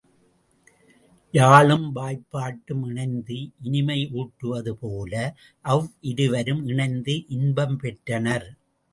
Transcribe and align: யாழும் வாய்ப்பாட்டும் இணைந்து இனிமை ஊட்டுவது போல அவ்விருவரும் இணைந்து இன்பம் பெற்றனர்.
யாழும் 1.33 1.85
வாய்ப்பாட்டும் 1.95 2.81
இணைந்து 2.87 3.37
இனிமை 3.61 3.97
ஊட்டுவது 4.11 4.71
போல 4.75 5.13
அவ்விருவரும் 5.65 6.63
இணைந்து 6.67 7.15
இன்பம் 7.27 7.77
பெற்றனர். 7.77 8.47